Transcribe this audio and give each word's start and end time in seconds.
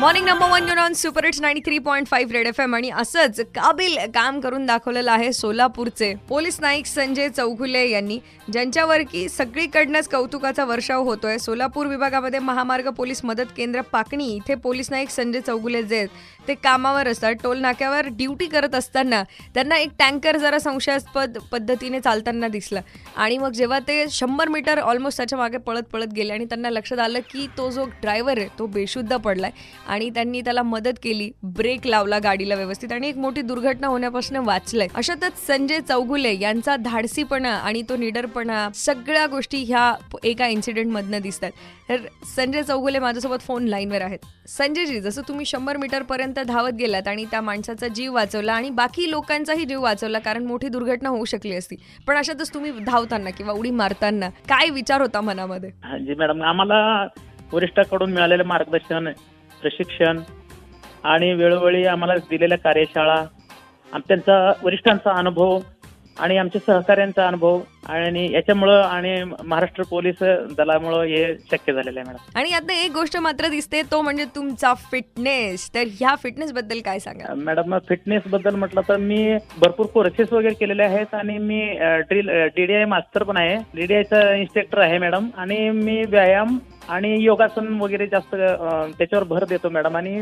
Morning 0.00 0.26
number 0.26 0.48
one 0.50 0.68
युन 0.68 0.78
on 0.78 0.92
super 0.92 1.24
hits 1.26 1.40
ninety 1.40 1.60
three 1.64 1.78
point 1.78 2.06
five 2.06 2.32
red 2.32 2.46
F 2.46 2.58
M 2.60 2.74
आणि 2.74 2.88
असंच 3.00 3.40
काबिल 3.54 3.96
काम 4.14 4.40
करून 4.40 4.66
दाखवलेलं 4.66 5.10
आहे 5.10 5.32
सोलापूरचे. 5.32 6.12
पोलीस 6.28 6.58
नाईक 6.60 6.86
संजय 6.86 7.28
चौघुले 7.28 7.88
यांनी 7.90 8.18
ज्यांच्यावर 8.52 9.02
की 9.12 9.28
सगळीकडनंच 9.28 10.08
कौतुकाचा 10.08 10.64
वर्षाव 10.64 11.04
होतोय 11.04 11.38
सोलापूर 11.38 11.86
विभागामध्ये 11.86 12.38
महामार्ग 12.38 12.88
पोलीस 12.96 13.24
मदत 13.24 13.52
केंद्र 13.56 13.80
पाकणी 13.92 14.26
इथे 14.34 14.54
पोलीस 14.54 14.90
नाईक 14.90 15.10
संजय 15.10 15.40
चौगुले 15.46 15.82
जे 15.82 15.96
आहेत 15.96 16.08
ते 16.48 16.54
कामावर 16.54 17.08
असतात 17.08 17.34
टोल 17.42 17.60
नाक्यावर 17.60 18.08
ड्युटी 18.08 18.46
करत 18.46 18.74
असताना 18.74 19.22
त्यांना 19.54 19.76
एक 19.76 19.90
टँकर 19.98 20.36
जरा 20.36 20.58
संशयास्पद 20.58 21.38
पद्धतीने 21.52 22.00
चालताना 22.00 22.48
दिसला. 22.48 22.80
आणि 23.16 23.38
मग 23.38 23.52
जेव्हा 23.52 23.78
ते 23.88 24.04
शंभर 24.10 24.48
मीटर 24.48 24.78
ऑलमोस्ट 24.78 25.16
त्याच्यामागे 25.16 25.58
पळत 25.58 25.88
पळत 25.92 26.12
गेले 26.16 26.32
आणि 26.32 26.44
त्यांना 26.44 26.70
लक्षात 26.70 26.98
आलं 26.98 27.20
की 27.32 27.46
तो 27.58 27.70
जो 27.70 27.84
ड्रायव्हर 28.02 28.38
आहे 28.38 28.48
तो 28.58 28.66
बेशुद्ध 28.66 29.16
पडलाय. 29.16 29.50
आणि 29.86 30.08
त्यांनी 30.10 30.40
त्याला 30.40 30.62
मदत 30.62 30.98
केली. 31.02 31.30
ब्रेक 31.42 31.86
लावला 31.86 32.18
गाडीला 32.18 32.54
व्यवस्थित 32.54 32.92
आणि 32.92 33.08
एक 33.08 33.16
मोठी 33.16 33.42
दुर्घटना 33.42 33.86
होण्यापासून 33.86 34.36
वाचलंय. 34.36 34.88
अशातच 34.94 35.46
संजय 35.46 35.80
चौगुले 35.80 36.34
यांचा 36.40 36.76
धाडसीपणा 36.76 37.50
आणि 37.50 37.82
तो 37.88 37.96
निडरपणा 37.96 38.68
सगळ्या 38.74 39.26
गोष्टी 39.26 39.62
ह्या 39.64 39.92
एका 40.24 40.46
इन्सिडेंट 40.46 40.90
मधनं 40.92 41.20
दिसतात. 41.22 41.50
तर 41.88 41.96
संजय 42.26 42.62
चौगुले 42.62 42.98
माझ्यासोबत 42.98 43.40
फोन 43.40 43.64
लाईनवर 43.64 44.02
आहेत. 44.02 44.18
संजयजी 44.48 45.00
जसं 45.00 45.22
तुम्ही 45.28 45.46
शंभर 45.46 45.76
मीटर 45.76 46.02
पर्यंत 46.02 46.38
धावत 46.38 46.72
गेलात 46.72 47.08
आणि 47.08 47.24
त्या 47.24 47.40
माणसाचा 47.40 47.88
जीव 47.88 48.14
वाचवला 48.14 48.52
आणि 48.52 48.70
बाकी 48.70 49.10
लोकांचाही 49.10 49.64
जीव 49.64 49.82
वाचवला 49.82 50.18
कारण 50.18 50.44
मोठी 50.46 50.68
दुर्घटना 50.68 51.08
होऊ 51.08 51.24
शकली 51.24 51.54
असती. 51.54 51.76
पण 52.06 52.16
अशातच 52.16 52.52
तुम्ही 52.54 52.72
धावताना 52.86 53.30
किंवा 53.30 53.52
उडी 53.52 53.70
मारताना 53.70 54.28
काय 54.48 54.70
विचार 54.70 55.00
होता 55.00 55.20
मनामध्ये? 55.20 55.70
जी 56.04 56.14
मॅडम 56.14 56.42
आम्हाला 56.42 57.06
वरिष्ठाकडून 57.52 58.12
मिळालेलं 58.12 58.44
मार्गदर्शन 58.44 59.08
प्रशिक्षण 59.60 60.20
आणि 61.04 61.32
वेळोवेळी 61.34 61.84
आम्हाला 61.86 62.14
दिलेल्या 62.30 62.58
कार्यशाळा 62.58 63.22
त्यांचा 64.08 64.36
वरिष्ठांचा 64.62 65.10
अनुभव 65.18 65.58
आणि 66.20 66.36
आमच्या 66.38 66.60
सहकाऱ्यांचा 66.66 67.26
अनुभव 67.26 67.58
आणि 67.88 68.26
याच्यामुळं 68.32 68.82
आणि 68.82 69.12
महाराष्ट्र 69.24 69.82
पोलीस 69.90 70.22
दलामुळं 70.58 71.02
हे 71.02 71.24
शक्य 71.50 71.72
झालेलं 71.72 72.00
आहे 72.00 72.08
मॅडम. 72.08 72.38
आणि 72.38 72.50
यातनं 72.50 72.72
एक 72.74 72.90
गोष्ट 72.92 73.16
मात्र 73.16 73.48
दिसते 73.48 73.82
तो 73.90 74.00
म्हणजे 74.02 74.24
तुमचा 74.34 74.72
फिटनेस 74.90 75.68
तर 75.74 75.84
ह्या 75.98 76.14
फिटनेस 76.22 76.52
बद्दल 76.52 76.80
काय 76.84 76.98
सांगा 76.98 77.34
मॅडम 77.42 77.76
फिटनेस 77.88 78.22
बद्दल 78.30 78.54
म्हटलं 78.54 78.80
तर 78.88 78.96
मी 78.96 79.22
भरपूर 79.58 79.86
कोर्सेस 79.94 80.32
वगैरे 80.32 80.54
केलेले 80.54 80.82
आहेत 80.82 81.14
आणि 81.14 81.38
मी 81.38 81.60
ड्रिल 82.08 82.30
डीडीआय 82.56 82.84
मास्टर 82.84 83.22
पण 83.22 83.36
आहे. 83.36 83.56
डीडीआयचा 83.74 84.34
इन्स्ट्रक्टर 84.34 84.78
आहे 84.78 84.98
मॅडम. 84.98 85.28
आणि 85.36 85.68
मी 85.70 86.02
व्यायाम 86.08 86.58
आणि 86.88 87.08
योगासन 87.24 87.66
वगैरे 87.80 88.06
जास्त 88.06 88.34
त्याच्यावर 88.34 89.24
भर 89.28 89.44
देतो 89.48 89.68
मॅडम 89.70 89.96
आणि 89.96 90.20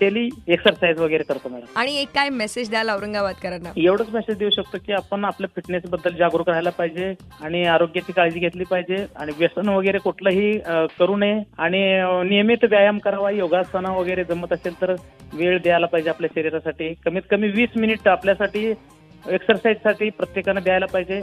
डेली 0.00 0.28
एक्सरसाइज 0.48 1.00
वगैरे 1.00 1.24
करतो 1.24 1.48
मॅडम. 1.48 1.66
आणि 1.80 1.96
एक 2.00 2.08
काय 2.14 2.28
मेसेज 2.28 2.70
द्याल 2.70 2.88
औरंगाबादकरांना? 2.90 3.72
एवढंच 3.76 4.08
मेसेज 4.14 4.36
देऊ 4.38 4.50
शकतो 4.56 4.78
की 4.86 4.92
आपण 4.92 5.24
आपल्या 5.24 5.48
फिटनेस 5.56 5.82
बद्दल 5.90 6.16
जागरूक 6.18 6.48
राहायला 6.48 6.70
पाहिजे 6.78 7.12
आणि 7.42 7.64
आरोग्याची 7.66 8.12
काळजी 8.12 8.40
घेतली 8.40 8.64
पाहिजे 8.70 9.04
आणि 9.16 9.32
व्यसन 9.38 9.68
वगैरे 9.68 9.98
कुठलंही 10.04 10.58
करू 10.98 11.16
नये 11.16 11.40
आणि 11.58 11.82
नियमित 12.28 12.64
व्यायाम 12.70 12.98
करावा 13.04 13.30
योगासन 13.30 13.86
वगैरे 13.86 14.24
जमत 14.24 14.52
असेल 14.52 14.80
तर 14.80 14.94
वेळ 15.34 15.58
द्यायला 15.62 15.86
पाहिजे 15.86 16.10
आपल्या 16.10 16.30
शरीरासाठी. 16.34 16.92
कमीत 17.04 17.22
कमी 17.30 17.48
वीस 17.50 17.76
मिनिट 17.76 18.08
आपल्यासाठी 18.08 18.66
एक्सरसाइजसाठी 19.24 20.08
प्रत्येकानं 20.10 20.60
द्यायला 20.62 20.86
पाहिजे. 20.92 21.20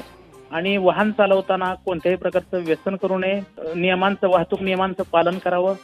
आणि 0.52 0.76
वाहन 0.78 1.12
चालवताना 1.12 1.74
कोणत्याही 1.86 2.18
प्रकारचं 2.18 2.64
व्यसन 2.66 2.96
करू 2.96 3.18
नये. 3.18 3.40
नियमांचं 3.76 4.30
वाहतूक 4.30 4.62
नियमांचं 4.62 5.04
पालन 5.12 5.38
करावं 5.38 5.76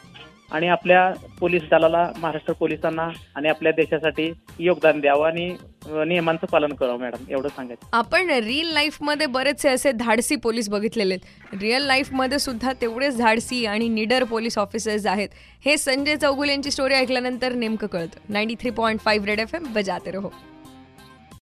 आणि 0.51 0.67
आपल्या 0.67 1.11
पोलीस 1.39 1.61
दलाला 1.71 2.07
महाराष्ट्र 2.17 2.53
पोलिसांना 2.53 3.07
आणि 3.35 3.49
आपल्या 3.49 3.71
देशासाठी 3.71 4.31
योगदान 4.59 4.99
द्यावं 4.99 5.27
आणि 5.27 5.55
नियमांचं 5.87 6.47
पालन 6.47 6.73
करावं 6.73 6.99
मॅडम 6.99 7.23
एवढं 7.29 7.49
सांगायचं. 7.49 7.87
आपण 7.93 8.29
रिअल 8.29 8.71
लाईफमध्ये 8.73 9.27
बरेचसे 9.27 9.69
असे 9.69 9.91
धाडसी 9.91 10.35
पोलीस 10.35 10.69
बघितलेले 10.69 11.13
आहेत. 11.13 11.55
रिअल 11.61 11.85
लाईफमध्ये 11.85 12.39
सुद्धा 12.39 12.73
तेवढेच 12.81 13.17
धाडसी 13.17 13.65
आणि 13.65 13.87
निडर 13.89 14.23
पोलीस 14.23 14.57
ऑफिसर्स 14.57 15.05
आहेत. 15.05 15.29
हे 15.65 15.77
संजय 15.77 16.15
चौगुल 16.15 16.49
यांची 16.49 16.71
स्टोरी 16.71 16.93
ऐकल्यानंतर 16.93 17.53
नेमकं 17.53 17.87
कळतं. 17.87 18.19
Ninety 18.29 18.55
three 18.61 18.69
point 18.69 18.99
five 18.99 19.25
red 19.25 19.39
F 19.39 19.55
M 19.55 19.73
बजाते 19.73 20.11
रहो. 20.11 20.29